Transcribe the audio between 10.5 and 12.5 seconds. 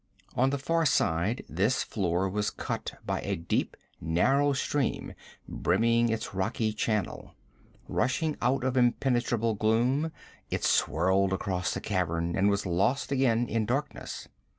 swirled across the cavern and